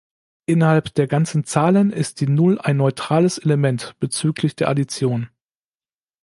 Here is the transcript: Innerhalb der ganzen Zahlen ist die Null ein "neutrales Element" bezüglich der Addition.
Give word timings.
Innerhalb 0.47 0.95
der 0.95 1.05
ganzen 1.05 1.43
Zahlen 1.43 1.91
ist 1.91 2.21
die 2.21 2.27
Null 2.27 2.57
ein 2.59 2.77
"neutrales 2.77 3.37
Element" 3.37 3.93
bezüglich 3.99 4.55
der 4.55 4.69
Addition. 4.69 5.29